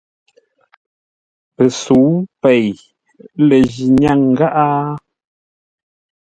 Pəsə̌u 1.55 2.09
pêi 2.41 2.67
lə 3.47 3.57
ji 3.73 3.85
nyáŋ 3.99 4.21
gháʼá? 4.37 4.65